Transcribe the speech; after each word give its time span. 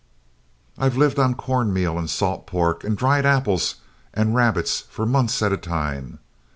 I've 0.79 0.97
lived 0.97 1.19
on 1.19 1.35
corn 1.35 1.71
meal 1.71 1.99
and 1.99 2.09
salt 2.09 2.47
pork 2.47 2.83
and 2.83 2.97
dried 2.97 3.23
apples 3.23 3.75
and 4.15 4.33
rabbits 4.33 4.81
for 4.89 5.05
months 5.05 5.43
at 5.43 5.53
a 5.53 5.57
time. 5.57 6.17